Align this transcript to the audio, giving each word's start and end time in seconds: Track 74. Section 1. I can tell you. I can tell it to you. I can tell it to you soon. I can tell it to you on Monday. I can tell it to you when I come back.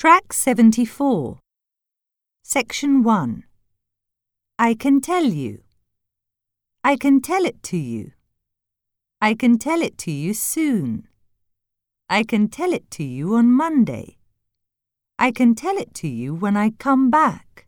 Track 0.00 0.32
74. 0.32 1.40
Section 2.42 3.02
1. 3.02 3.44
I 4.58 4.72
can 4.72 5.02
tell 5.02 5.24
you. 5.24 5.60
I 6.82 6.96
can 6.96 7.20
tell 7.20 7.44
it 7.44 7.62
to 7.64 7.76
you. 7.76 8.12
I 9.20 9.34
can 9.34 9.58
tell 9.58 9.82
it 9.82 9.98
to 9.98 10.10
you 10.10 10.32
soon. 10.32 11.06
I 12.08 12.22
can 12.22 12.48
tell 12.48 12.72
it 12.72 12.90
to 12.92 13.04
you 13.04 13.34
on 13.34 13.52
Monday. 13.52 14.16
I 15.18 15.32
can 15.32 15.54
tell 15.54 15.76
it 15.76 15.92
to 15.96 16.08
you 16.08 16.34
when 16.34 16.56
I 16.56 16.70
come 16.70 17.10
back. 17.10 17.66